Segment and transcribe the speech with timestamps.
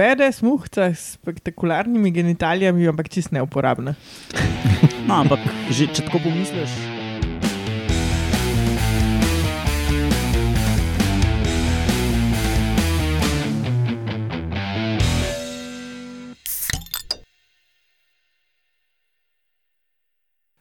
[0.00, 3.94] bede smuhca s spektakularnimi genitalijami, ampak čist neuporabna.
[5.08, 5.42] No, ampak
[5.74, 6.70] že če tako pomisliš.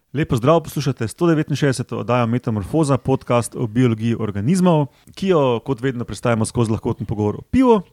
[0.10, 1.94] Lepo zdrav, poslušate 169.
[2.00, 7.46] oddajo Metamorfoza, podcast o biologiji organizmov, ki jo, kot vedno, predstavljamo skozi lahkoten pogovor o
[7.52, 7.84] pivu.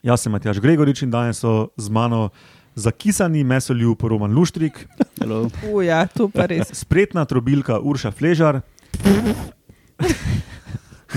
[0.00, 2.28] Jaz sem Matjaš Gregorič in danes so z mano
[2.74, 4.86] zakisani mesoljub Roman Luštrik,
[5.72, 6.70] Uja, to pa res.
[6.72, 8.60] spretna trobilka Urša Fležar,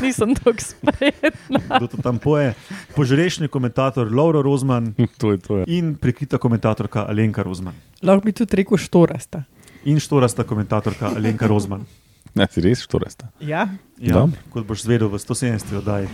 [0.02, 1.60] Nisem tako spretna.
[1.70, 2.54] kdo to tam poje,
[2.96, 5.58] požrešni komentator Lauro Rozman To je to.
[5.58, 5.64] Je.
[5.70, 7.74] in prekrita komentatorka Alenka Rozman.
[8.02, 9.44] Lahko bi tudi rekel štorasta.
[9.84, 11.86] In štorasta komentatorka Alenka Rozman.
[12.34, 13.18] Ne, si res što res.
[13.40, 13.68] Ja,
[14.00, 14.40] Ja, Dobro.
[14.50, 15.76] kot boš zvedel v 170.
[15.76, 16.08] oddaji.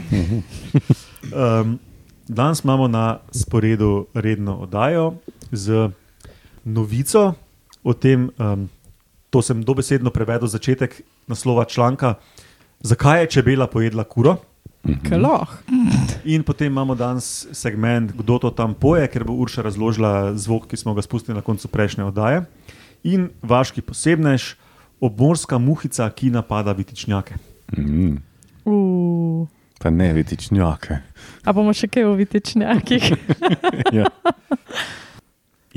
[1.29, 1.77] Um,
[2.27, 5.13] danes imamo na sporedu redno oddajo
[5.51, 5.89] z
[6.63, 7.33] novico
[7.83, 8.69] o tem, um,
[9.29, 12.13] to sem dobesedno prevedel začetek naslova članka,
[12.79, 14.37] zakaj je čebela pojedla kuro.
[15.09, 15.47] kaloh.
[16.23, 20.77] In potem imamo danes segment, kdo to tam poje, ker bo Urša razložila zvok, ki
[20.77, 22.45] smo ga spustili na koncu prejšnje oddaje.
[23.03, 24.55] In vaški posebnež,
[25.01, 27.35] obmorska muhica, ki napada vitičnjake.
[27.77, 28.17] Mm.
[28.65, 29.47] Uh.
[29.79, 30.97] Pa ne, vitičnjake.
[31.45, 33.11] A bomo še kaj o vitičnjakih?
[33.97, 34.09] ja.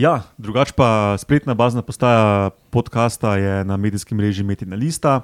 [0.00, 5.20] Ja, drugače pa spletna bazna postaja podcasta je na medijskem mreži Metina Lista,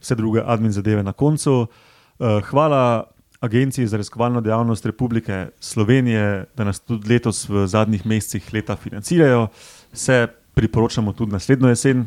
[0.00, 1.66] vse druge admin zadeve na koncu.
[1.66, 3.10] Eh, Hvala
[3.42, 9.48] Agenciji za raziskovalno dejavnost Republike Slovenije, da nas tudi letos v zadnjih mesecih leta financirajo.
[9.92, 12.06] Se priporočamo tudi naslednjo jesen.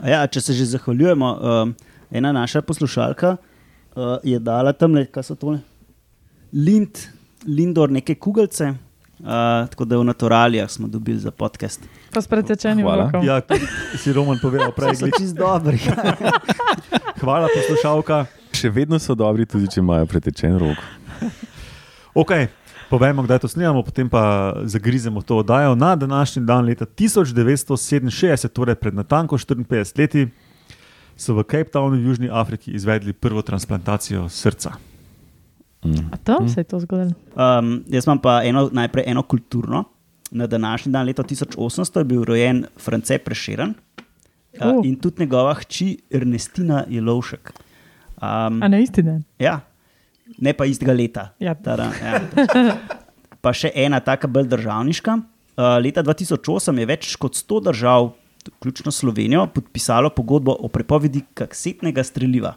[0.00, 1.74] A Ja, če se že zahvaljujemo, um,
[2.10, 3.36] ena naša poslušalka
[3.96, 5.60] uh, je dala tam le, kaj so tole?
[6.52, 6.98] Lind,
[7.46, 8.74] Lindor, neke kugalce.
[9.22, 11.80] Uh, tako da v naturalijah smo dobili za podcast.
[12.12, 13.04] Pa s pretečenim Hvala.
[13.06, 13.22] rokom.
[13.26, 13.38] Ja,
[13.96, 14.96] si Roman povedal prej.
[14.98, 15.14] Glih.
[15.18, 15.78] čist dobri.
[17.22, 18.26] Hvala, poslušalka.
[18.52, 20.78] Še vedno so dobri, tudi če imajo pretečen rok.
[22.12, 22.50] Okay,
[22.92, 25.72] povemo, kdaj to snimamo, potem pa zagrizemo to oddajo.
[25.74, 30.26] Na današnji dan, leta 1967, torej pred natanko 54 leti,
[31.16, 34.72] so v Cape Townu v Južni Afriki izvedli prvo transplantacijo srca.
[36.12, 37.10] A tam se je to zgodilo?
[37.34, 39.84] Um, jaz imam pa eno, najprej eno kulturno.
[40.30, 44.02] Na današnji dan, leta 1800, je bil rojen France Preširen uh,
[44.60, 44.86] Uh.
[44.86, 47.52] in tudi njegova hči Ernestina Jelovšek.
[48.22, 49.22] Um, A na isti dan?
[49.38, 49.60] Ja,
[50.38, 51.30] ne pa istega leta.
[51.40, 51.54] Ja.
[51.54, 52.20] Tada, ja.
[53.40, 55.16] Pa še ena, taka bolj državniška.
[55.56, 58.12] Uh, leta 2008 je več kot 100 držav,
[58.48, 62.54] vključno Slovenijo, podpisalo pogodbo o prepovedi kasetnega streljiva.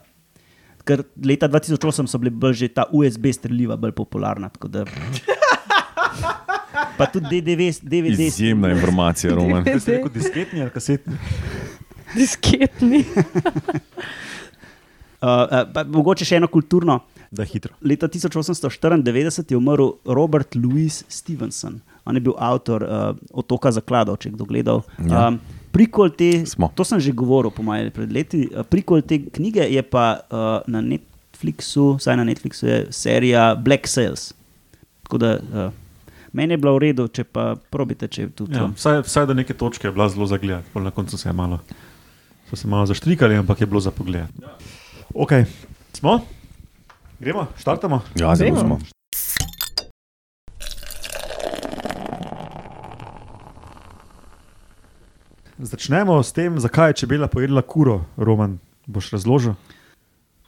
[0.85, 4.49] Ker leta 2008 so bile bolj že ta USB streljiva bolj popularna.
[4.49, 4.85] tako Da...
[6.97, 8.19] Pa tudi DDV, DVD.
[8.19, 9.63] Izjemna informacija, Roman.
[9.63, 11.17] Kaj ste rekel, disketni ali kasetni?
[12.15, 13.03] Disketni.
[15.25, 16.99] Uh, uh, pa mogoče še eno kulturno.
[17.33, 17.73] Da hitro.
[17.81, 21.79] Leta 1894 je umrl Robert Louis Stevenson.
[22.05, 24.83] On je bil avtor uh, Otoka zakladov, če je kdo gledal.
[24.99, 25.31] Ja.
[25.31, 25.39] Um,
[25.75, 26.71] prikol te, Smo.
[26.71, 28.47] to sem že govoril, po mojem, pred leti.
[28.47, 33.83] Uh, prikol te knjige je pa uh, na Netflixu, vsaj na Netflixu je serija Black
[33.85, 34.31] Sails.
[35.03, 35.67] Tako da uh,
[36.31, 38.73] meni je bilo v redu, če pa probite, če je tudi Ja, to.
[38.73, 41.33] vsaj, vsaj do neke točke je bila zelo za gledati, pol na koncu se je
[41.33, 41.59] malo,
[42.47, 44.31] so se malo zaštrikali, ampak je bilo za pogled.
[45.13, 45.43] Ok,
[45.93, 46.19] smo?
[47.19, 48.01] Gremo, štartamo.
[48.15, 48.79] Ja, zelo smo.
[55.59, 58.57] Začnemo s tem, zakaj je čebela pojedla kuro, Roman.
[58.85, 59.53] Boš razložil?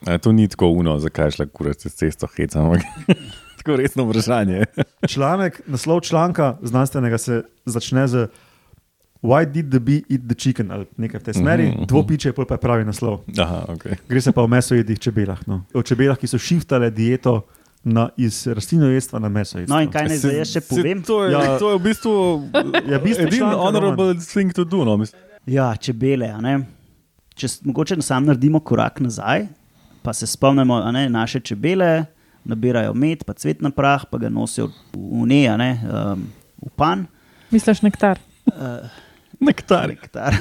[0.07, 2.62] E, to ni tako uno, zakaj je šla kura čez cesto heca.
[2.62, 2.81] ampak
[3.57, 4.66] Tako resno vprašanje.
[5.13, 8.28] Članek, naslov članka znanstvenega se začne z
[9.23, 10.72] Why did the bee eat the chicken?
[10.72, 11.85] ali nekaj v tej smeri, Mhm, mhm.
[11.85, 13.23] dvopiče, pol pa je pravi naslov.
[13.40, 13.96] Aha, okay.
[14.09, 15.40] Gre se pa o mesojedih čebelah.
[15.47, 15.63] No.
[15.73, 17.41] O čebelah, ki so šiftale dieto
[17.87, 19.71] na, iz rastlinojedstva na mesojedstvo.
[19.71, 20.99] No, in kaj naj zdaj še povem?
[21.03, 21.55] To je, Ja.
[21.55, 22.13] to je v bistvu
[22.85, 24.84] Ja, bistvo edini članka, honorable thing to do.
[24.84, 24.97] No.
[24.97, 25.22] mislim.
[25.45, 26.28] Ja, čebele.
[26.28, 26.57] a ne.
[27.34, 29.47] Če mogoče sam naredimo korak nazaj,
[30.01, 32.05] pa se spomnimo, a ne, naše čebele
[32.43, 36.28] nabirajo med, pa cvetna prah, pa ga nosijo v ne, a ne, um,
[36.59, 37.05] v pan.
[37.51, 38.19] Misliš nektar?
[38.47, 38.87] Uh,
[39.40, 39.87] Nektar.
[39.87, 40.33] nektar.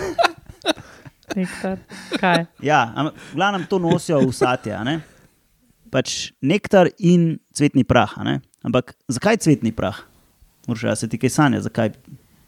[1.36, 1.78] Nektar.
[2.16, 2.46] Kaj?
[2.62, 4.72] Ja, ampak v glavnem to nosijo v satje.
[4.72, 5.00] a ne.
[5.90, 8.12] Pač nektar in cvetni prah.
[8.18, 8.40] a ne.
[8.66, 10.02] Ampak zakaj cvetni prah?
[10.66, 11.92] Morša se ti kaj sanja, zakaj?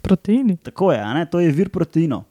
[0.02, 0.56] Proteini.
[0.62, 1.26] Tako je, a ne?
[1.30, 2.24] to je vir proteinov.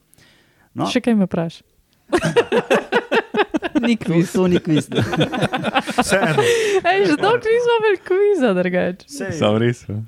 [0.74, 1.62] No, Še kaj me vprašaš?
[3.78, 4.32] Ni to, kviz.
[4.32, 4.88] to ni kviz.
[6.02, 6.42] Vseeno.
[6.82, 9.06] Ej, že dolgo nismo imeli kviza, drugače.
[9.38, 9.84] Sam res.
[9.88, 10.00] ja.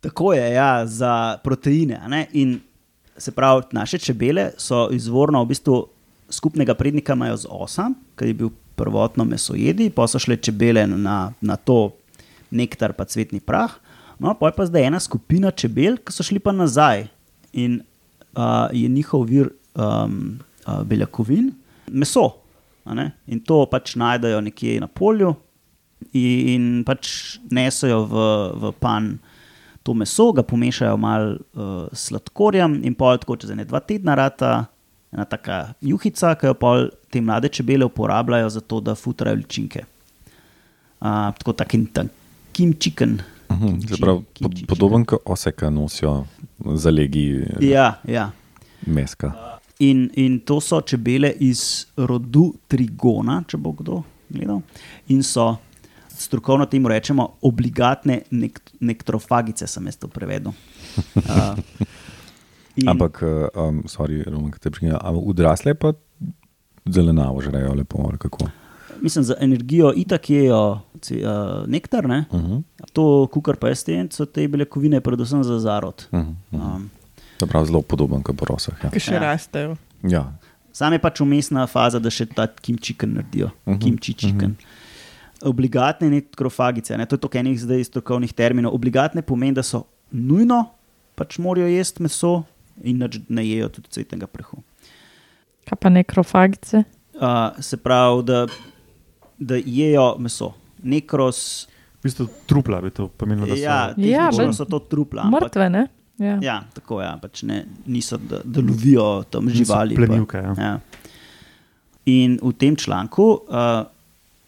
[0.00, 2.00] Tako je, ja, za proteine.
[2.00, 2.26] a ne.
[2.32, 2.60] In
[3.16, 5.76] se pravi, naše čebele so izvorno v bistvu
[6.30, 11.32] skupnega prednika imajo z osa, ki je bil prvotno mesojedi, pa so šle čebele na,
[11.40, 11.92] na to
[12.50, 13.76] nektar, pa cvetni prah.
[14.20, 17.06] No, pa je pa zdaj ena skupina čebel, ki so šli pa nazaj
[17.56, 17.80] in
[18.36, 21.52] uh, je njihov vir um, uh, beljakovin,
[21.88, 22.26] meso.
[22.84, 23.10] ne.
[23.26, 25.34] In to pač najdejo nekje na polju
[26.12, 28.24] in, in pač nesajo v,
[28.60, 29.14] v pan
[29.82, 34.68] to meso, ga pomešajo malo uh, sladkorjem in pol tako čez ene dva tedna rata.
[35.10, 39.84] Ena taka juhica, ki jo pol te mlade čebele uporabljajo za to, da futrajo ličinke.
[41.00, 42.06] Uh, tako tak in tak,
[42.52, 43.20] kim chicken.
[43.50, 44.06] Mhm, Kim
[44.42, 46.24] pod, podoben kot oseka nosijo
[46.74, 47.24] zalegi
[47.60, 47.68] ja.
[47.70, 48.30] Ja, ja.
[48.86, 49.32] meska.
[49.78, 54.60] In, in to so čebele iz rodu Trigona, če bo kdo gledal.
[55.08, 55.56] In so
[56.20, 60.52] strokovno temu rečemo obligatne nek nektrofagice, sem jaz to prevedel.
[61.16, 61.56] Uh,
[62.76, 65.92] in- Ampak, uh, um, sorry, Roman, ki te prekinem, ampak odrasle pa
[66.86, 68.48] zelenavo žrejo lepo, ali kako.
[69.02, 70.80] Mislim, za energijo itak jejo uh,
[71.66, 72.24] nektar, ne?
[72.30, 72.62] Uh -huh,
[72.92, 76.06] to kukar pa jaz tem, so te beljakovine, predvsem za zarod.
[76.12, 76.76] uh -huh, uh -huh.
[76.76, 76.90] Um,
[77.38, 78.74] Se pravi, zelo podoben kot porosah.
[78.84, 78.90] Ja.
[78.90, 79.18] ki še Ja.
[79.20, 79.76] rastejo.
[80.02, 80.32] Ja.
[80.72, 84.56] Sam je pač umestna faza, da še ta kimčiken naredijo, uh Mhm, -huh, kimči chicken.
[85.42, 88.74] Obligatne nekrofagice, ne, to je to enih zdaj strokovnih terminov.
[88.74, 90.64] Obligatne pomeni, da so nujno
[91.14, 92.42] pač morajo jesti meso
[92.82, 92.98] in
[93.28, 94.62] ne jejo tudi cvetnega prahu.
[95.64, 96.84] Kaj pa nekrofagice?
[97.14, 97.26] Uh,
[97.60, 98.46] se pravi, da,
[99.38, 100.52] da jejo meso.
[100.82, 101.66] Nekros,
[101.96, 103.60] V bistvu trupla bi to pomenilo, da so.
[103.60, 105.22] ja, Ja, bolj- so to trupla.
[105.22, 105.82] ampak- Mrtve, ne?
[106.18, 106.38] Ja.
[106.42, 109.94] Ja, tako je, ja, pač ne, niso, da, da lovijo tam Niso živali.
[109.94, 110.54] pa- plenilke, ja.
[110.58, 110.80] Ja.
[112.06, 113.84] In v tem članku uh,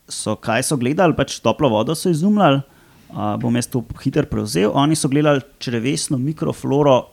[0.08, 2.62] so, kaj so gledali, pač toplo vodo so izumljali.
[3.10, 4.70] Uh, bom jaz to hitro prevzel.
[4.72, 7.08] Oni so gledali črevesno mikrofloro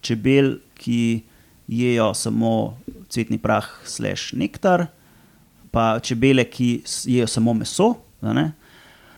[0.00, 1.22] čebel, ki
[1.68, 2.76] jejo samo
[3.08, 4.88] cvetni prah, slash nektar,
[5.70, 7.94] pa čebele, ki jejo samo meso.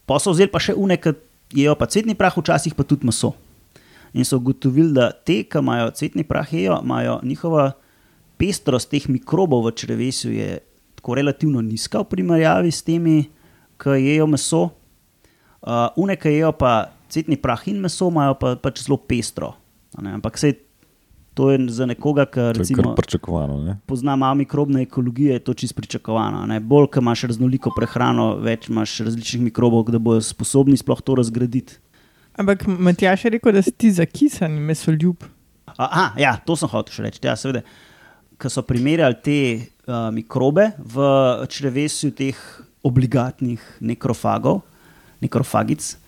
[0.06, 1.14] Pa so vzeli pa še une, ki
[1.56, 3.34] jejo pa cvetni prah, včasih pa tudi meso.
[4.16, 7.72] In so ugotovili, da te, ki imajo cvetni prah, jejo, imajo njihova
[8.36, 10.60] pestrost teh mikrobov v črevesju je
[10.96, 13.28] tako relativno nizka v primerjavi s temi,
[13.80, 14.62] ki jejo meso.
[15.66, 19.54] Uh, une, ki jejo pa cvetni prah in meso, imajo pa, pač zelo pestro.
[19.96, 20.65] Ampak sej,
[21.36, 23.58] to je za nekoga, ki recimo pričakovano.
[23.60, 23.76] Ne?
[23.86, 26.46] pozna malo mikrobne ekologije, je to čisto pričakovano.
[26.46, 26.60] ne.
[26.60, 31.76] Bolj, ko imaš raznoliko prehrano, več imaš različnih mikrobov, da bodo sposobni sploh to razgraditi.
[32.40, 35.28] Ampak Matjaš je rekel, da si ti zakisan mesoljub.
[35.76, 37.20] Aha, ja, to sem hotel še reči.
[37.24, 37.60] Ja, seveda,
[38.40, 41.10] ko so primerjali te uh, mikrobe v
[41.52, 42.40] črevesju teh
[42.84, 44.62] obligatnih nekrofagov,
[45.20, 45.98] nekrofagic,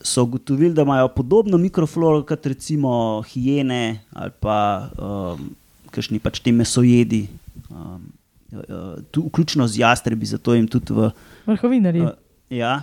[0.00, 2.92] so ugotovili, da imajo podobno mikrofloro kot recimo
[3.22, 5.50] hijene ali pa um,
[5.90, 7.28] kakšni pač te mesojedi,
[7.70, 8.02] um,
[8.52, 8.60] uh,
[9.10, 11.10] tu, vključno z jastrebi, zato jim tudi v.
[11.46, 12.00] Vrhovinarji.
[12.02, 12.10] Uh,
[12.50, 12.82] ja,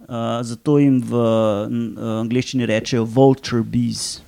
[0.00, 0.06] uh,
[0.42, 1.22] zato jim v
[1.66, 4.20] n- angleščini rečejo vulture bees.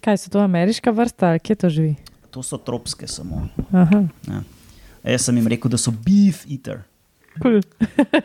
[0.00, 1.94] Kaj so to ameriška vrsta, ali kje to živi?
[2.30, 3.46] To so tropske samo.
[3.72, 4.42] Aha, Ja.
[5.04, 6.82] Jaz sem jim rekel, da so beef eater.
[7.42, 7.60] cool.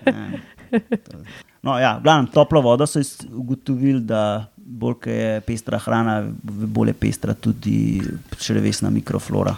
[0.05, 0.27] Ja.
[1.61, 3.01] No, ja, v glavnem, toplo vodo so
[3.35, 8.01] ugotovili, da bolj ko je pestra hrana, bolj je pestra tudi
[8.37, 9.55] črevesna mikroflora.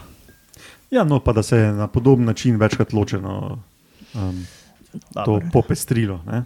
[0.92, 3.60] Ja, no, pa da se je na podoben način večkrat ločeno
[4.14, 4.48] um,
[5.26, 6.20] to popestrilo.
[6.28, 6.44] Ne?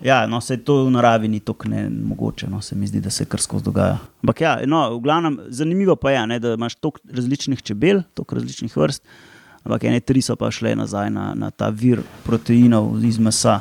[0.00, 3.10] Ja, no, se to v naravi ni tako ne mogoče, no, se mi zdi, da
[3.10, 3.98] se kar skozi dogaja.
[4.22, 8.34] Ampak ja, no, v glavnem, zanimivo pa je, ne, da imaš toliko različnih čebel, toliko
[8.34, 9.02] različnih vrst,
[9.64, 13.60] ampak ene tri so pa šle nazaj na, na ta vir proteinov iz mesa.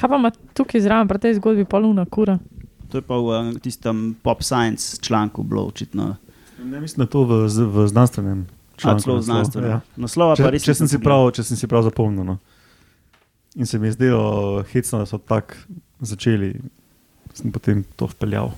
[0.00, 2.38] Kaj pa ima tukaj zraven, pri tej zgodbi poluna kura?
[2.88, 6.16] To je pa v eh, tistem pop science članku bilo očitno.
[6.64, 9.02] Ne, mislim, da je to v, v znanstvenem članku.
[9.02, 9.68] celo naslov, znanstveno.
[9.68, 9.80] Ja.
[9.96, 12.24] Naslova pa Če, res če, sem si prav, če sem si prav zapomnil.
[12.24, 12.38] No.
[13.58, 15.54] In se mi je zdelo hecno, da so tako
[16.00, 16.54] začeli,
[17.34, 18.54] sem potem to vpeljal.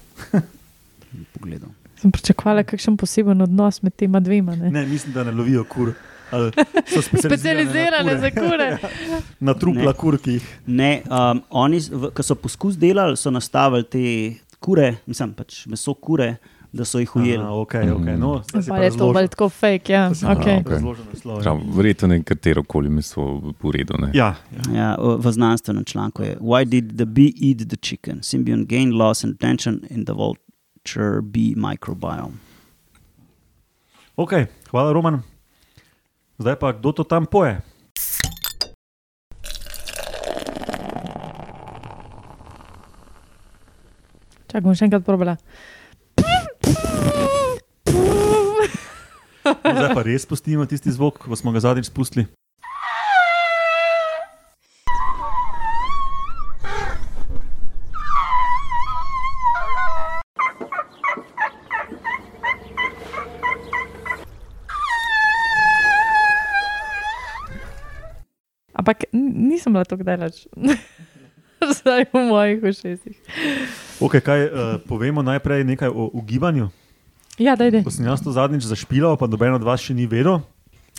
[1.36, 1.72] pogledal.
[2.00, 4.56] Sem pričakovala kakšen poseben odnos med tema dvema.
[4.56, 4.70] Ne?
[4.70, 5.92] Ne, mislim, da ne lovijo kur.
[6.30, 6.52] Ali
[6.86, 8.78] So Specializirane za kure.
[9.46, 10.46] Na trupla kur, ki jih.
[10.66, 11.80] Ne, um, oni,
[12.14, 14.06] ko so poskus delali, so nastavili te
[14.60, 16.34] kure, mislim, pač meso kure,
[16.72, 17.42] da so jih ujeli.
[17.42, 18.16] Aha, okay, okay.
[18.16, 20.10] no, Pa pa je to bolj tako fake, ja.
[20.10, 20.60] Okay.
[20.62, 21.40] ja.
[21.42, 23.24] Prav, verjetno ne katero koli meso
[23.62, 23.98] v redu.
[23.98, 24.10] Ne?
[24.14, 24.74] Ja, ja.
[24.74, 28.20] Ja, v znanstvenem članku je: Why did the bee eat the chicken?
[28.22, 32.38] Symbiont gain loss and tension in the vulture bee microbiome.
[34.16, 35.22] Okay, hvala, Roman.
[36.40, 37.60] Zdaj pa kdo to tam poje?
[44.48, 45.36] Čakaj, bom še enkrat probala.
[49.44, 52.24] Zdaj pa res spustimo tisti zvok, ko smo ga zadnjič spustili.
[68.80, 70.48] Ampak nisem bila tako daleč.
[71.76, 73.16] Zdaj v mojih ušesih.
[74.00, 74.50] Okay, kaj, uh,
[74.88, 76.72] povemo najprej nekaj o ugibanju.
[77.36, 77.84] Ja, daj, daj.
[77.84, 80.40] Ko sem jaz to zadnjič zašpilal, pa noben od vas še ni vedel,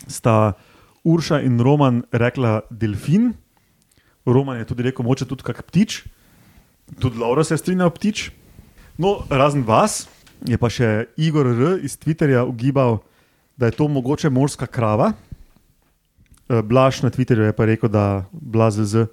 [0.06, 0.54] sta
[1.02, 3.34] Urša in Roman rekla delfin.
[4.22, 6.06] Roman je tudi rekel, moče tudi kak ptič,
[7.02, 8.30] tudi Laura se je strinjal ptič.
[8.94, 10.06] No, razen vas
[10.46, 11.82] je pa še Igor R.
[11.82, 13.02] iz Twitterja ugibal,
[13.58, 15.10] da je to mogoče morska krava.
[16.48, 19.06] Eh, Blaž na Twitterju je pa rekel, da, BlaZZ,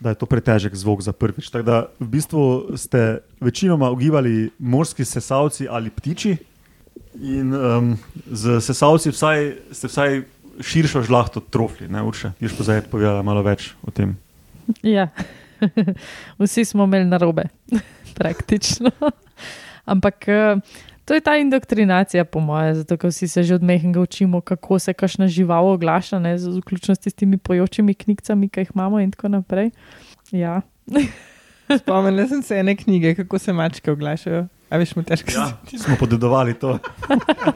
[0.00, 1.50] da je to pretežek zvok za prvič.
[1.50, 6.36] Tako da v bistvu ste večinoma ugibali morski sesalci ali ptiči.
[7.22, 7.94] In um,
[8.26, 10.22] z sesalci vsaj, ste vsaj
[10.60, 12.34] širšo žlahto trofli, ne Urša.
[12.38, 14.18] Ti pa zdaj povedala malo več o tem.
[14.82, 15.08] Ja.
[16.42, 17.48] Vsi smo imeli narobe,
[18.18, 18.90] praktično.
[19.86, 20.58] Ampak eh,
[21.04, 24.78] to je ta indoktrinacija, po mojem, zato ker vsi se že od mehkega učimo, kako
[24.78, 29.10] se kakšna žival oglaša, ne, z- vključno s tistimi pojočimi knjigami, ki jih imamo in
[29.10, 29.70] tako naprej.
[30.32, 30.60] Ja.
[31.78, 34.46] Spomnila sem se ene knjige, kako se mačke oglašajo.
[34.70, 35.46] A veš, mu težko Ja,
[35.78, 36.78] smo podedovali to.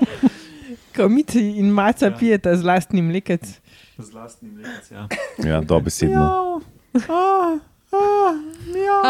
[0.97, 2.11] Ko miti in maca Ja.
[2.11, 2.17] ja.
[2.17, 3.61] pijeta z lastnim mlekec.
[3.99, 4.97] Z vlastnim lekcem.
[4.97, 5.09] Ja.
[5.47, 6.61] Ja, dobesedno.
[8.79, 9.03] Ja,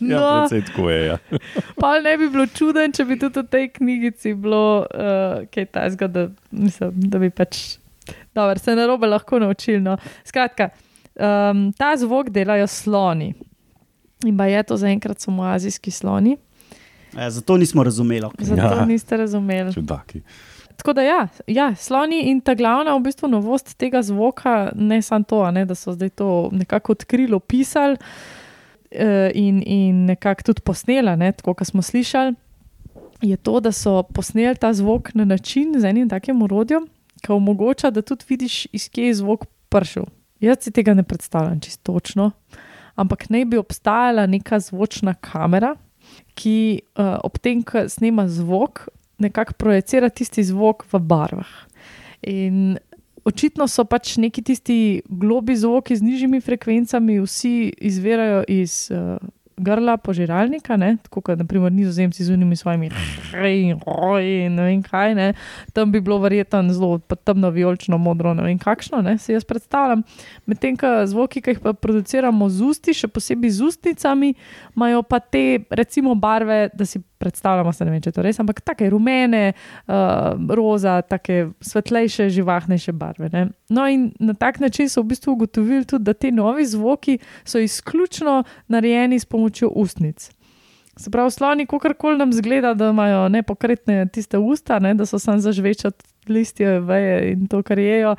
[0.00, 1.06] No, predvsej tako je.
[1.06, 1.16] Ja.
[1.80, 6.08] pa ne bi bilo čuden, če bi tudi v tej knjigici bilo uh, kaj tajnega,
[6.08, 7.78] da, mislim, da bi pač
[8.34, 9.80] Dobar, se na robe lahko naučili.
[9.80, 9.96] No.
[10.26, 10.70] Skratka,
[11.14, 13.32] um, ta zvok delajo sloni.
[14.26, 16.36] In pa je to zaenkrat samo azijski sloni,
[17.12, 18.24] E, zato nismo razumeli.
[18.26, 18.46] okej.
[18.46, 18.72] zato Ja.
[18.72, 18.84] ja.
[18.84, 19.72] niste razumeli.
[19.74, 20.22] Čudaki.
[20.82, 25.22] Tako da ja, ja, sloni in ta glavna v bistvu novost tega zvoka, ne samo
[25.30, 27.96] to, ne, da so zdaj to nekako odkrili, opisali
[28.90, 32.34] eh, in, in nekako tudi posneli, ne, tako kot smo slišali,
[33.22, 36.88] je to, da so posneli ta zvok na način z enim takim urodjem,
[37.22, 40.08] ki omogoča, da tudi vidiš, iz kje je zvok prišel.
[40.40, 42.32] Jaz si tega ne predstavljam čisto točno,
[42.94, 45.76] ampak naj bi obstajala neka zvočna kamera,
[46.34, 48.88] ki uh, ob tem, ko snema zvok,
[49.22, 51.52] nekako projicira tisti zvok v barvah.
[52.22, 52.78] In
[53.24, 59.16] očitno so pač neki tisti globi zvoki z nižjimi frekvencami, vsi izvirajo iz uh,
[59.56, 60.96] grla požiralnika, ne?
[61.02, 62.90] tako kot naprimer nizozemci z unimi svojimi
[63.32, 65.14] hej, hoj in ne vem kaj.
[65.14, 65.28] Ne?
[65.72, 69.18] Tam bi bilo verjetno zelo temno, vijolično, modro, ne vem kakšno, ne?
[69.18, 70.02] si jaz predstavljam.
[70.46, 74.34] Medtem ko zvoki, ki jih pa produciramo z usti, še posebej z ustnicami,
[74.76, 78.60] imajo pa te, recimo, barve, da si predstavljamo, se ne vem, če to res, ampak
[78.66, 83.30] take rumene, uh, roza, take svetlejše, živahnejše barve.
[83.32, 83.46] Ne?
[83.70, 87.62] No, in na tak način so v bistvu ugotovili tudi, da ti novi zvoki so
[87.62, 90.30] izključno narejeni s pomočjo ustnic.
[90.96, 95.40] Se pravi, sloni, kakorkoli nam zgleda, da imajo nepokretne tiste usta, ne, da so sam
[95.40, 98.16] zažvečati listje, veje in to, kar jejo.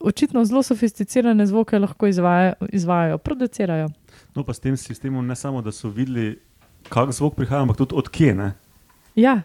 [0.00, 3.88] Očitno zelo sofisticirane zvoke lahko izvajajo, izvajajo producirajo.
[4.34, 6.38] No, pa s tem sistemom ne samo, da so videli,
[6.84, 8.34] kak zvok prihaja, ampak tudi odkje.
[8.34, 8.52] Ne?
[9.14, 9.42] Ja,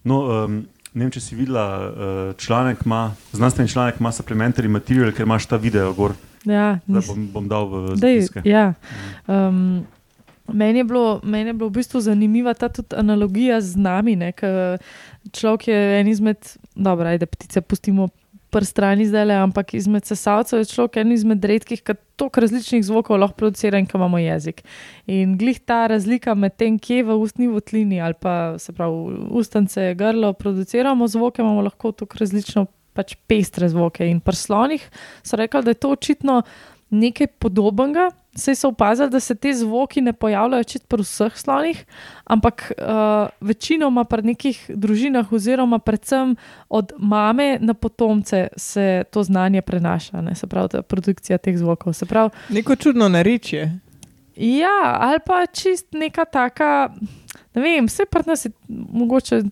[0.00, 0.54] No, um,
[0.94, 1.92] ne vem, če si videla uh,
[2.34, 3.00] članek, ima,
[3.32, 6.14] znanstveni članek ima Supplementary Material, ker imaš ta video gor.
[6.42, 8.40] ja nis- bom, bom dal v Dej, zapiske.
[8.44, 8.72] ja.
[9.26, 9.84] um,
[10.48, 14.16] meni, je bilo, meni je bilo v bistvu zanimiva ta analogija z nami.
[14.16, 14.32] ne,
[15.30, 16.40] Človek je en izmed,
[16.74, 18.08] dobro, ajde, ptice pustimo
[18.50, 22.84] pr strani zdaj le, ampak izmed sesalcev je človek en izmed redkih, ki toliko različnih
[22.84, 24.62] zvokov lahko producira in ki imamo jezik.
[25.06, 29.94] In glih ta razlika med tem, kje v ustni votlini ali pa se pravi ustnice,
[29.98, 34.04] grlo produciramo zvoke, imamo lahko tako različno pač pestre zvoke.
[34.10, 34.90] In pri slonih
[35.22, 36.42] so rekli, da je to očitno
[36.90, 38.10] nekaj podobnega.
[38.34, 41.84] Sej so opazili, da se te zvoki ne pojavljajo čisto pri vseh slonih,
[42.24, 46.36] ampak uh, večinoma pri nekih družinah, oziroma predvsem
[46.68, 50.34] od mame na potomce, se to znanje prenaša, ne?
[50.34, 51.94] se pravi, ta produkcija teh zvokov.
[52.08, 53.80] Pravi, Neko čudno narečje.
[54.36, 56.94] Ja, ali pa čist neka taka,
[57.54, 59.42] ne vem, vse pri nas je mogoče,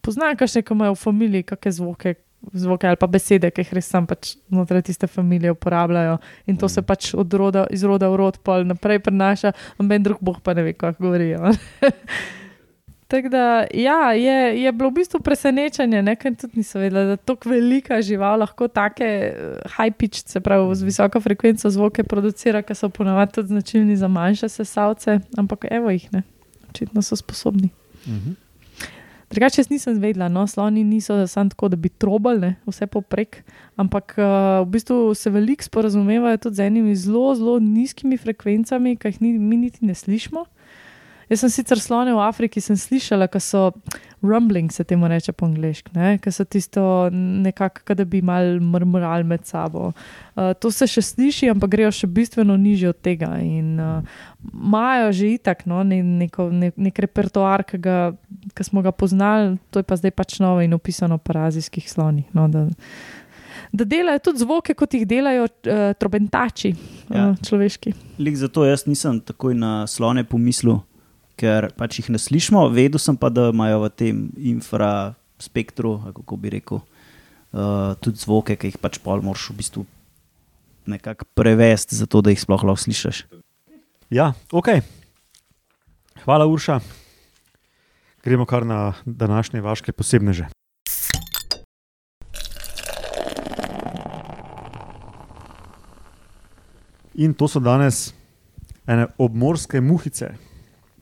[0.00, 2.14] poznam kakšne, ki imajo v familiji kakšne zvoke,
[2.52, 6.68] zvoke ali pa besede, ki jih res sam pač znotraj tiste familije uporabljajo in to
[6.68, 10.54] se pač od roda, iz roda v rod pol naprej prenaša, noben drug boh pa
[10.54, 11.52] ne ve, kako govorijo.
[13.10, 17.16] Tako da ja, je, je bilo v bistvu presenečenje, ne, ker tudi nisem vedela, da
[17.18, 22.62] tako velika žival lahko take eh, high pitch, se pravi z visoko frekvenco zvoke producira,
[22.62, 26.22] ki so ponavadi tudi značilni za manjše sesalce, ampak evo jih ne,
[26.70, 27.72] očitno so sposobni.
[28.06, 28.38] Mhm.
[29.30, 33.44] Drugače, jaz nisem vedela, no, sloni niso samo tako, da bi trobali vse poprek,
[33.78, 34.24] ampak uh,
[34.64, 39.32] v bistvu se veliko sporazumevajo tudi z enimi zelo, zelo nizkimi frekvencami, ki jih ni,
[39.38, 40.44] mi niti ne slišimo.
[41.30, 43.68] Jaz sem sicer slone v Afriki, slišala, da so
[44.22, 46.82] rumbling, se temu reče po angliški, ki so tisto
[47.14, 49.92] nekako, da bi mal mrmrali med sabo.
[50.34, 53.30] Uh, to se še sliši, ampak grejo še bistveno nižje od tega.
[53.38, 58.10] In imajo uh, že itak no, ne, neko, ne, nek repertoar, ki, ga,
[58.50, 62.26] ki smo ga poznali, to je pa zdaj pač novo in opisano po razijskih slonih.
[62.34, 62.66] No, da,
[63.70, 66.74] da delajo tudi zvoke, kot jih delajo uh, trobentači,
[67.10, 67.30] Ja.
[67.30, 67.94] uh, človeški.
[68.22, 70.82] Lik zato jaz nisem takoj na slone pomislil,
[71.40, 72.66] ker pač jih ne slišimo.
[72.74, 78.74] Vedel sem pa, da imajo v tem infraspektru, kako bi rekel, uh, tudi zvoke, ki
[78.74, 79.86] jih pač pol moraš v bistvu
[80.90, 83.24] nekako prevesti, zato da jih sploh lahko slišiš.
[84.10, 84.80] Ja, ok.
[86.24, 86.80] Hvala, Urša.
[88.24, 90.48] Gremo kar na današnje vaše posebneže.
[97.14, 98.14] In to so danes
[98.86, 100.34] ene obmorske muhice.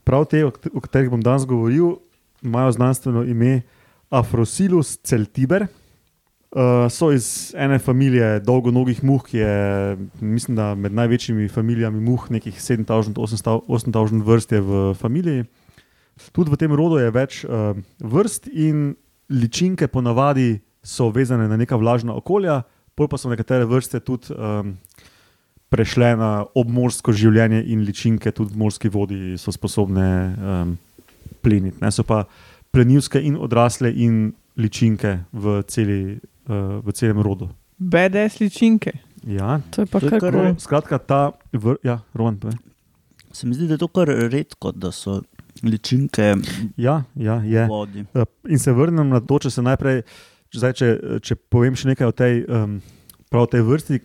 [0.09, 1.99] Prav te, o katerih bom danes govoril,
[2.41, 3.61] imajo znanstveno ime
[4.09, 5.67] Afrosilus celtiber.
[6.49, 12.25] Uh, so iz ene familije dolgonogih muh, ki je, mislim, da med največjimi familijami muh,
[12.33, 15.45] nekih 7000-8000 vrst je v familiji.
[16.33, 18.95] Tudi v tem rodu je več uh, vrst in
[19.29, 22.63] ličinke ponavadi so vezane na neka vlažna okolja,
[22.97, 24.73] pol pa so nekatere vrste tudi um,
[25.69, 30.77] prešle na obmorsko življenje in ličinke tudi v morski vodi so sposobne um,
[31.41, 31.77] pleniti.
[31.79, 31.91] Ne?
[31.91, 32.23] So pa
[32.69, 35.99] plenilske in odrasle in ličinke v, celi,
[36.47, 37.49] uh, v celem rodu.
[37.77, 38.91] BDS ličinke.
[39.23, 40.55] Ja, To je pa To je kar kar- kul.
[40.57, 41.21] skratka, ta
[41.53, 42.57] vr, ja, Roman, povej.
[43.31, 45.21] Se mi zdi, da je to kar redko, da so
[45.61, 46.33] ličinke
[46.77, 47.67] ja, ja, je.
[47.67, 48.05] vodi.
[48.11, 50.01] Uh, In se vrnem na to, če se najprej,
[50.51, 50.87] zdaj, če,
[51.21, 52.79] če povem še nekaj o tej, um,
[53.29, 53.99] prav tej vrsti.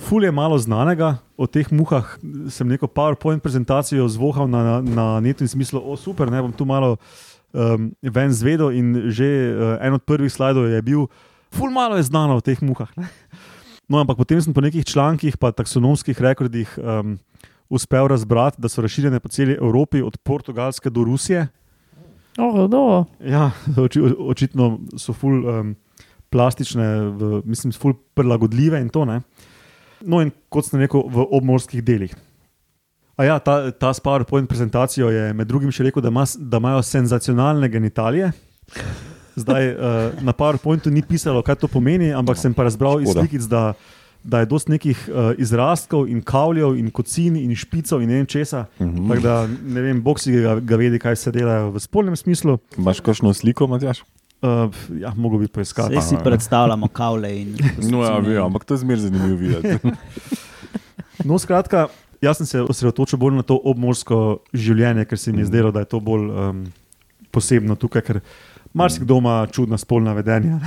[0.00, 2.16] Ful je malo znanega o teh muhah.
[2.48, 6.52] Sem neko PowerPoint prezentacijo zvohal na, na, na netu in smislu, o super, ne bom
[6.52, 6.96] tu malo
[7.52, 8.72] um, ven zvedel.
[8.72, 11.06] In že uh, en od prvih slajdov je bil,
[11.52, 12.88] ful malo je znano o teh muhah.
[12.96, 13.12] Ne?
[13.90, 17.18] No, ampak potem sem po nekih člankih, pa taksonomskih rekordih um,
[17.68, 21.48] uspel razbrati, da so razširjene po celi Evropi, od Portugalske do Rusije.
[22.38, 23.04] Oh, do.
[23.18, 23.50] Ja,
[23.86, 25.74] oči, očitno so ful um,
[26.30, 29.20] plastične, v, mislim, ful prilagodljive in to ne.
[30.02, 32.14] No, in kot sem rekel, v obmorskih delih.
[33.20, 36.60] A ja, ta, ta s PowerPoint prezentacijo je med drugim še rekel, da, ima, da
[36.62, 38.30] imajo senzacionalne genitalije.
[39.36, 43.26] Zdaj uh, na PowerPointu ni pisalo, kaj to pomeni, ampak sem pa razbral iz Škoda.
[43.26, 43.62] slikic, da,
[44.24, 48.30] da je dosti nekih uh, izrastkov in kavljev in kocin in špicov in ne vem
[48.30, 48.64] česa.
[48.80, 49.04] Mhm.
[49.10, 52.56] Tako da ne vem, bog si ga, ga vedi, kaj se delajo v spolnem smislu.
[52.80, 54.00] Imaš kakšno sliko, Matjaš?
[54.40, 55.92] Uh, ja, mogo bi poiskati.
[55.92, 57.56] Zdaj si predstavljamo kavle in
[57.92, 59.78] No, ja, vem, ampak to je zmeraj zanimivo videti.
[61.24, 61.90] No, skratka,
[62.24, 65.82] jaz sem se osredotočil bolj na to obmorsko življenje, ker se mi je zdelo, da
[65.84, 66.62] je to bolj um,
[67.28, 68.20] posebno tukaj, ker
[68.72, 70.60] marsikdo ima čudna spolna vedenja.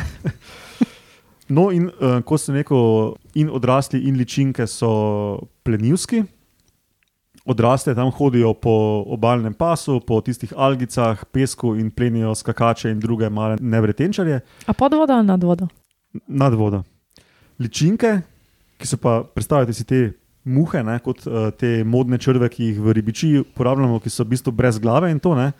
[1.53, 6.21] No, in uh, ko sem rekel, in odrasli, in ličinke so plenilski,
[7.45, 13.29] odrasle tam hodijo po obalnem pasu, po tistih algicah, pesku in plenijo skakače in druge
[13.29, 14.41] male nevretenčarje.
[14.67, 15.67] A pod vodo ali nad vodo?
[16.27, 16.83] nad vodo.
[17.59, 18.21] Ličinke,
[18.77, 20.01] ki so pa, predstavljate si te
[20.43, 24.33] muhe, ne, kot uh, te modne črve, ki jih v ribiči uporabljamo, ki so v
[24.33, 25.51] bistvu brez glave in to, ne,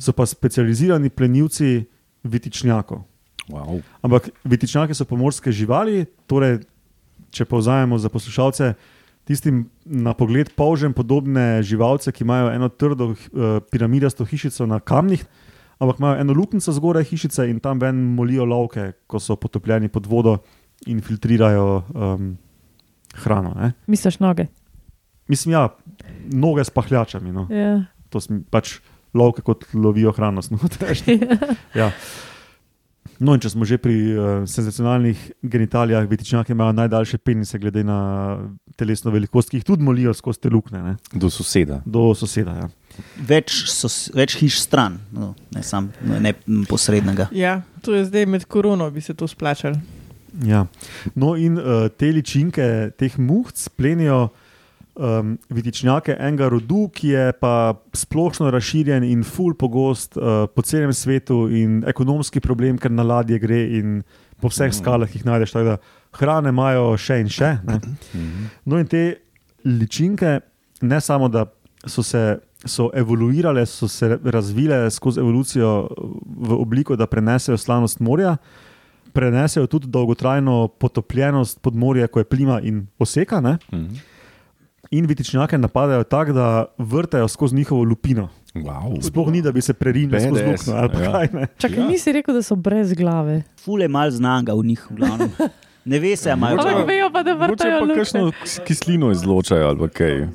[0.00, 1.82] so pa specializirani plenilci
[2.24, 3.02] vitičnjakov.
[3.50, 3.82] Wow.
[4.06, 6.62] Ampak vitičnjaki so pomorske živali, torej,
[7.32, 8.72] če povzamemo za poslušalce,
[9.28, 13.16] tistim na pogled polžem podobne živalce, ki imajo eno trdo uh,
[13.70, 15.24] piramidasto hišico na kamnih,
[15.78, 20.06] ampak imajo eno luknjico zgoraj hišice in tam ven molijo lovke, ko so potopljeni pod
[20.06, 20.38] vodo
[20.86, 22.34] in filtrirajo um,
[23.22, 23.54] hrano.
[23.54, 23.72] Ne.
[23.86, 24.48] Misliš noge?
[25.28, 25.68] Mislim, ja,
[26.32, 27.32] noge s pahljačami.
[27.32, 27.46] No.
[27.50, 27.84] Ja.
[28.10, 28.80] To smo pač
[29.14, 30.42] lovke, kot lovijo hrano.
[30.42, 31.06] snoteš.
[31.78, 31.92] Ja.
[33.22, 37.98] No, in če smo že pri uh, senzacionalnih genitalijah, vitičnjaki imajo najdaljše penise, glede na
[38.76, 40.96] telesno velikost, ki jih tudi molijo skozi te luknje, ne?
[41.14, 41.82] Do soseda.
[41.86, 42.56] do soseda.
[42.64, 42.68] Ja.
[43.28, 46.34] Več, so, več hiš stran, no, ne samo ne
[46.68, 47.28] posrednega.
[47.36, 49.78] Ja, to je zdaj med korono, bi se to splačalo.
[50.48, 50.66] Ja.
[51.14, 52.66] No, in uh, te ličinke,
[52.98, 54.32] teh muhc, plenijo
[54.94, 60.92] um, vitičnjake enega rodu, ki je pa splošno razširjen in ful pogost uh, po celem
[60.92, 64.02] svetu, in ekonomski problem, ker na ladje gre in
[64.40, 65.52] po vseh skalah jih najdeš.
[65.52, 65.76] da
[66.18, 67.56] Hrane imajo še in še.
[67.64, 67.80] Ne.
[68.64, 69.22] No, in te
[69.64, 70.40] ličinke,
[70.82, 71.46] ne samo da
[71.86, 72.40] so se.
[72.62, 75.88] So evoluirale, so se razvile skozi evolucijo
[76.46, 78.36] v obliko, da prenesejo slanost morja,
[79.12, 83.40] prenesejo tudi dolgotrajno potopljenost pod morje, ko je plima in oseka.
[83.42, 83.56] Ne?
[83.72, 84.11] Mhm.
[84.92, 88.28] In vitičnjake napadajo tako, da vrtajo skozi njihovo lupino.
[88.54, 89.02] Wow.
[89.02, 91.12] Sploh ni, da bi se prerinili skozi luknjo ali pa ja.
[91.12, 91.28] kaj.
[91.32, 91.46] Ne?
[91.58, 91.86] Čakaj, ja.
[91.88, 93.42] nisi rekel, da so brez glave.
[93.64, 95.30] Fule mal znanga v njih, v glavnem.
[95.84, 96.84] Ne ve se, imajo.
[96.86, 97.94] vejo pa, da vrtajo pa luknje.
[97.94, 98.32] kakšno
[98.66, 100.20] kislino izločajo ali pa kaj.
[100.20, 100.28] ja.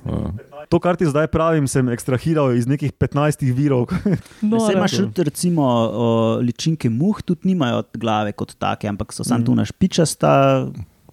[0.70, 3.86] To, kar ti zdaj pravim, sem ekstrahiral iz nekih 15 virov.
[4.42, 4.64] Noro.
[4.66, 6.10] Vse imaš tudi, recimo, o,
[6.42, 9.72] ličinke muh, tudi nimajo glave kot take, ampak so samo tu naš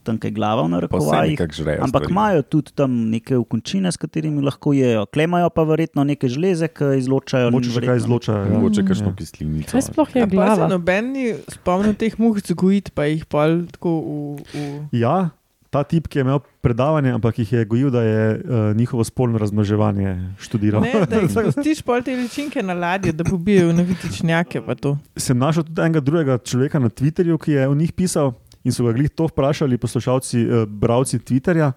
[0.05, 1.41] kaj glava v narekovajih.
[1.81, 5.07] Ampak imajo tudi tam neke ukončine, s katerimi lahko jejo.
[5.07, 7.51] Klemajo pa verjetno neke žleze, ki izločajo.
[7.51, 8.43] Moče še kaj izločajo.
[8.43, 8.53] Ja.
[8.53, 9.17] Mogoče kakšno Ja.
[9.17, 9.73] kislinico.
[9.73, 10.69] Kaj sploh je Ja, glava?
[10.69, 14.45] noben ni spomnil teh muh zgojiti, pa jih pol tako v.
[14.53, 14.89] v...
[14.93, 15.31] Ja,
[15.71, 19.39] ta tip, ki je imel predavanje, ampak jih je gojil, da je uh, njihovo spolno
[19.39, 20.81] razmnoževanje študiral.
[20.81, 24.63] Ne, da jih spustiš pol te ličinke na ladje, da pobijajo na vitičnjake.
[24.63, 24.95] pa to.
[25.17, 28.33] Sem našel tudi enega drugega človeka na Twitterju, ki je o njih pisal
[28.65, 31.73] in so ga glih to vprašali, poslušalci, uh, bravci Twitterja.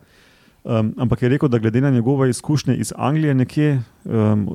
[0.68, 4.50] Um, ampak je rekel, da glede na njegove izkušnje iz Anglije, nekje, um,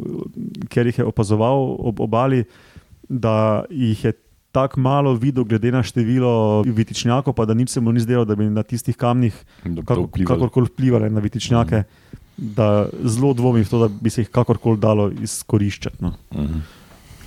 [0.68, 2.44] ker jih je opazoval ob obali,
[3.08, 4.12] da jih je
[4.52, 8.36] tako malo videl, glede na število vitičnjakov, pa da nič se mu ni zdelo, da
[8.36, 9.32] bi na tistih kamnih
[9.84, 12.52] kako, kakorkoli vplivali na vitičnjake, mm.
[12.56, 16.04] da zelo dvomi v to, da bi se jih kakorkoli dalo izkoriščati.
[16.04, 16.12] No.
[16.34, 16.60] Mhm.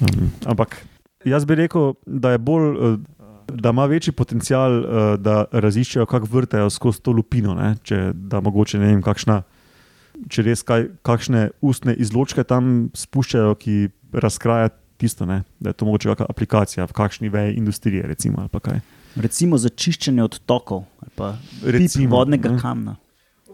[0.02, 0.78] Um, ampak
[1.26, 2.98] jaz bi rekel, da je bolj.
[3.48, 7.54] Da ima večji potencial, eh, da raziščejo, kako vrtajo skozi to lupino.
[7.54, 7.76] Ne?
[7.84, 9.42] Če da mogoče ne vem, kakšna,
[10.30, 13.78] če res kaj, kakšne ustne izločke tam spuščajo, ki
[14.14, 15.44] razkraja tisto, ne?
[15.60, 18.08] da je to mogoče kakšna aplikacija v kakšni veji industrije.
[18.08, 18.84] Recimo, ali pa kaj.
[19.16, 22.60] Recimo za čiščenje odtokov ali pa recimo, vodnega ne.
[22.60, 22.96] kamna.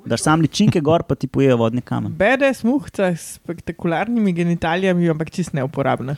[0.06, 2.14] Daš sam ličinke gor, pa ti pojejo vodni kamen.
[2.18, 6.16] BDS muhca s spektakularnimi genitalijami, ampak čist neuporabna.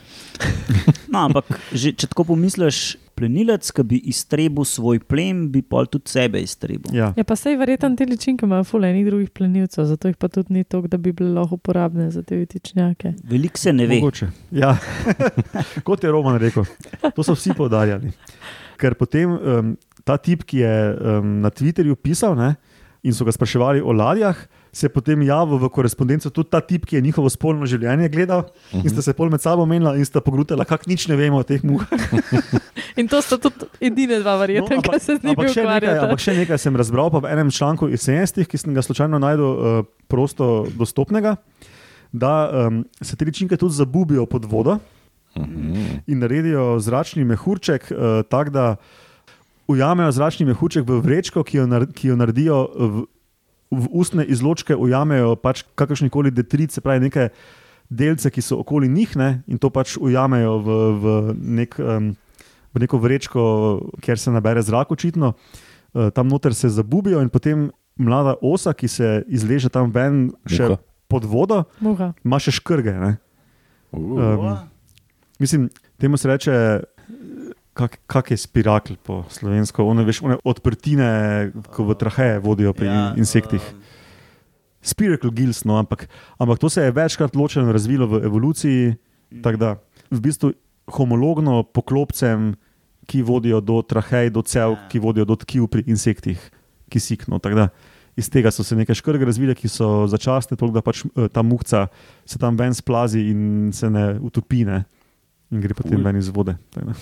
[1.12, 6.12] No, ampak že, če tako pomisliš, plenilec, ki bi iztrebil svoj plen, bi pol tudi
[6.12, 6.92] sebe iztrebil.
[6.96, 7.12] Ja.
[7.16, 10.56] Ja, pa sej verjetno te ličinke imajo ful enih drugih plenilcev, zato jih pa tudi
[10.56, 13.14] ni toliko, da bi bile lahko uporabne za te vitičnjake.
[13.30, 14.00] Veliko se ne ve.
[14.02, 14.30] Mogoče.
[14.54, 14.74] Ja.
[15.86, 16.66] Kot je Roman rekel,
[17.14, 18.12] to so vsi poudarjali.
[18.80, 19.74] Ker potem um,
[20.04, 22.54] ta tip, ki je um, na Twitterju pisal ne,
[23.04, 24.38] in so ga spraševali o ladjah,
[24.74, 28.44] se je potem javil v korespondenco tudi ta tip, ki je njihovo spolno življenje gledal
[28.74, 31.46] in sta se pol med sabo menila in sta pogrutila, kako nič ne vemo o
[31.46, 31.88] teh muhah.
[33.00, 36.04] In to sta tudi edine dva verjetno, no, ki se z njimi ukvarjata.
[36.06, 39.50] ampak še nekaj sem razbral v enem članku iz 70-ih, ki sem ga slučajno najdel
[39.50, 41.36] uh, prosto dostopnega,
[42.14, 44.78] da um, se te ličinke tudi zabubijo pod vodo
[45.34, 46.06] Mhm.
[46.06, 48.76] in naredijo zračni mehurček, uh, tako da
[49.66, 53.04] ujamejo zračni mehurček v vrečko, ki jo, nar ki jo naredijo v,
[53.70, 57.28] v ustne izločke, ujamejo pač kakršni koli detrit, se pravi neke
[57.90, 61.14] delce, ki so okoli njih ne, in to pač ujamejo v, v,
[61.60, 62.12] nek, um,
[62.74, 63.42] v neko vrečko,
[64.04, 65.34] kjer se nabere zrak, očitno.
[65.94, 70.68] Uh, tam noter se zabubijo in potem mlada osa, ki se izleže tam ven, še
[70.68, 70.80] Muha.
[71.08, 72.12] pod vodo, Muha.
[72.24, 72.94] ima še škrge.
[72.98, 73.12] Ne.
[73.94, 74.56] Um,
[75.38, 76.54] Mislim, temu se reče,
[77.74, 82.86] kak, kak je spirakl po slovensko, one, veš, one odprtine, ko v traheje vodijo pri
[82.86, 83.62] ja, insektih.
[83.62, 83.82] um,
[84.84, 88.94] Spiracle gills, no, ampak, ampak to se je večkrat ločeno razvilo v evoluciji,
[89.42, 89.70] tako da
[90.12, 90.52] v bistvu
[90.92, 92.52] homologno poklopcem,
[93.08, 94.88] ki vodijo do trahej, do cev, Ja.
[94.88, 96.40] ki vodijo do tkiv pri insektih,
[96.88, 97.38] ki sikno.
[97.38, 97.68] da
[98.16, 101.42] Iz tega so se neke škrge razvile, ki so začasne, tako da pač eh, ta
[101.42, 101.88] muhca
[102.24, 104.84] se tam ven splazi in se ne utopi, ne?
[105.50, 106.54] in gre potem ven iz vode.
[106.70, 106.92] Tako.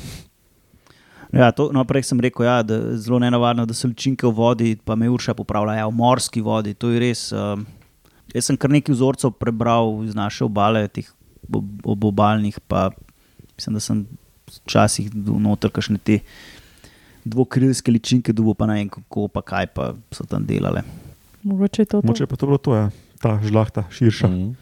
[1.33, 4.35] Ja, to, no, prej sem rekel, ja, da je zelo nenavadno, da so ličinke v
[4.37, 6.75] vodi, pa me Urša popravlja, ja, v morski vodi.
[6.77, 7.31] To je res.
[7.33, 7.65] Um,
[8.35, 11.09] jaz sem kar nekaj vzorcev prebral iz naše obale, teh
[11.49, 12.91] ob- obobalnih, pa
[13.57, 14.05] mislim, da sem
[14.61, 16.21] včasih noter kakšne te
[17.25, 20.83] dvokrilske ličinke, dubo pa ne vem, kako pa kaj pa so tam delale.
[21.43, 22.01] Mogoče je to.
[22.01, 22.07] to.
[22.07, 22.91] Moče pa to bilo to, ja.
[23.23, 24.29] ta žlahta, širša.
[24.29, 24.37] Mm.
[24.37, 24.53] Mhm.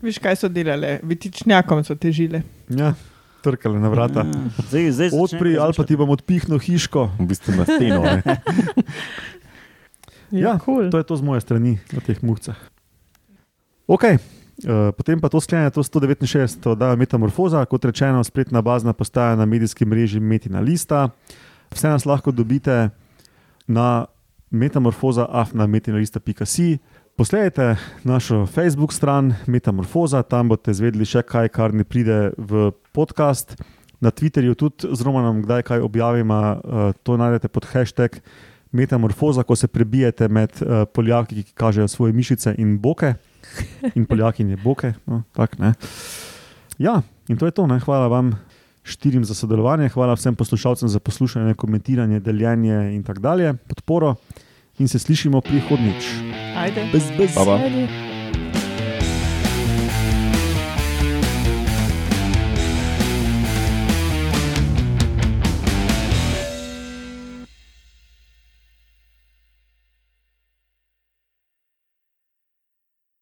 [0.00, 0.96] Viš, kaj so delale?
[1.04, 2.40] Vitičnjakom so težile.
[2.72, 2.94] Ja,
[3.42, 4.24] trkale na vrata.
[4.24, 7.10] Ja, zdaj, zdaj Odpri, ali pa ti bom odpihnil hiško.
[7.18, 8.00] V bistvu na steno.
[8.04, 8.22] ne.
[10.30, 10.90] Ja, cool.
[10.94, 12.54] To je to z moje strani na teh muhcah.
[13.90, 14.22] Okay.
[14.60, 19.34] Uh, potem pa to sklene to 169, da je metamorfoza, kot rečeno, spletna bazna postaja
[19.34, 21.10] na medijskem mreži Metina Lista.
[21.72, 22.90] Vse nas lahko dobite
[23.66, 24.06] na
[24.50, 26.78] metamorfoza, afna metinalista.si,
[27.20, 33.52] Posledajte našo Facebook stran Metamorfoza, tam boste izvedeli še kaj, kar ne pride v podcast.
[34.00, 38.16] Na Twitterju tudi z Romanom, kdaj kaj objavimo, uh, to najdete pod hashtag
[38.72, 43.12] Metamorfoza, ko se prebijete med uh, Poljaki, ki kažejo svoje mišice in boke,
[44.00, 44.96] in Poljakinje boke.
[45.04, 45.76] No, tak, ne.
[46.80, 47.68] ja, in to je to.
[47.68, 47.82] Ne.
[47.84, 48.32] Hvala vam
[48.80, 54.16] štirim za sodelovanje, hvala vsem poslušalcem za poslušanje, komentiranje, deljenje in tako dalje, podporo
[54.80, 56.04] in se slišimo prihodnjič.
[56.56, 57.34] Ajde, bez, bez.
[57.34, 57.54] Baba.
[57.54, 57.88] Ajde.